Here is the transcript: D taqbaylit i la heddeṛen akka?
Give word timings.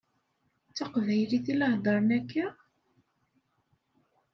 D 0.69 0.71
taqbaylit 0.77 1.45
i 1.53 1.55
la 1.55 1.67
heddeṛen 1.73 2.09
akka? 2.17 2.47